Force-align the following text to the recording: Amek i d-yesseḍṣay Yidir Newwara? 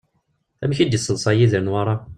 Amek 0.63 0.79
i 0.79 0.85
d-yesseḍṣay 0.85 1.35
Yidir 1.37 1.61
Newwara? 1.63 1.95